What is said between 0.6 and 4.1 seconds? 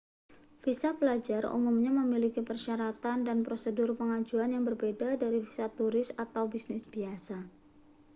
visa pelajar umumnya memiliki persyaratan dan prosedur